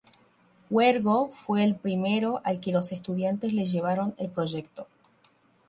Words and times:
Huergo 0.71 1.29
fue 1.29 1.63
el 1.63 1.75
primero 1.75 2.41
al 2.43 2.59
que 2.59 2.71
los 2.71 2.91
estudiantes 2.91 3.53
le 3.53 3.67
llevaron 3.67 4.15
el 4.17 4.31
proyecto. 4.31 4.87